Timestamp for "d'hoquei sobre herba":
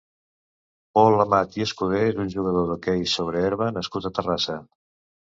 2.69-3.67